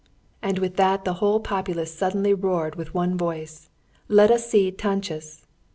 [0.41, 3.69] ]And with that the whole populace suddenly roared with one voice:
[4.07, 5.43] "Let us see Táncsis!"